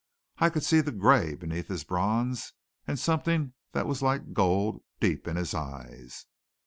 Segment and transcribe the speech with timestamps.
[0.39, 2.53] I could see the gray beneath his bronze
[2.87, 6.25] and something that was like gold deep in his eyes.